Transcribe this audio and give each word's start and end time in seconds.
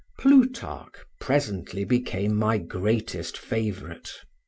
Plutarch 0.17 1.05
presently 1.19 1.83
became 1.83 2.35
my 2.35 2.57
greatest 2.57 3.37
favorite. 3.37 4.09